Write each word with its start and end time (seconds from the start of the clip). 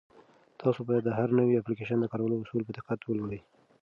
تاسو 0.61 0.79
باید 0.87 1.03
د 1.05 1.09
هر 1.19 1.29
نوي 1.39 1.53
اپلیکیشن 1.57 1.97
د 2.01 2.05
کارولو 2.11 2.41
اصول 2.43 2.61
په 2.65 2.71
دقت 2.77 2.99
ولولئ. 3.03 3.39